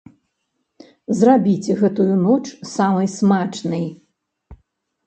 [1.19, 2.41] Зрабіце гэтую ноч
[2.75, 3.87] самай смачнай!